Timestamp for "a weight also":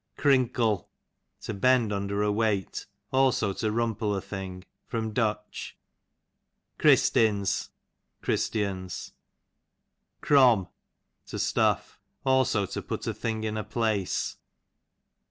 2.23-3.53